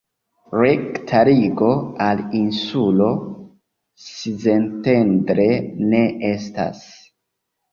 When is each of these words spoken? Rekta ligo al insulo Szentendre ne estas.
Rekta 0.59 1.19
ligo 1.27 1.67
al 2.05 2.23
insulo 2.39 3.11
Szentendre 4.07 5.49
ne 5.93 6.01
estas. 6.33 6.83